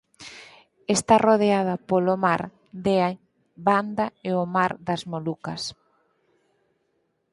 [0.95, 2.41] Está rodeada polo mar
[2.85, 2.95] de
[3.67, 5.61] Banda e o mar das Molucas.